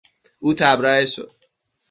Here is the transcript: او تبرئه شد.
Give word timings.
او 0.39 0.49
تبرئه 0.59 1.05
شد. 1.13 1.31